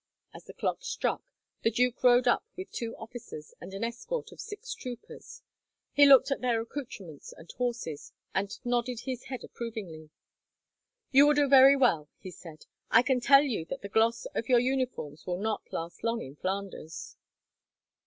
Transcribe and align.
As 0.33 0.45
the 0.45 0.55
clock 0.55 0.83
struck, 0.83 1.21
the 1.61 1.69
duke 1.69 2.01
rode 2.03 2.27
up 2.27 2.43
with 2.57 2.71
two 2.71 2.95
officers 2.97 3.53
and 3.61 3.71
an 3.71 3.83
escort 3.83 4.31
of 4.31 4.41
six 4.41 4.73
troopers. 4.73 5.43
He 5.93 6.07
looked 6.07 6.31
at 6.31 6.41
their 6.41 6.59
accoutrements 6.59 7.33
and 7.37 7.51
horses, 7.51 8.11
and 8.33 8.49
nodded 8.65 9.01
his 9.01 9.25
head 9.25 9.43
approvingly. 9.43 10.09
"You 11.11 11.27
will 11.27 11.35
do 11.35 11.47
very 11.47 11.75
well," 11.75 12.09
he 12.17 12.31
said. 12.31 12.65
"I 12.89 13.03
can 13.03 13.19
tell 13.19 13.43
you 13.43 13.63
that 13.65 13.83
the 13.83 13.89
gloss 13.89 14.25
of 14.33 14.49
your 14.49 14.57
uniforms 14.59 15.27
will 15.27 15.37
not 15.37 15.71
last 15.71 16.03
long, 16.03 16.23
in 16.23 16.35
Flanders." 16.35 17.15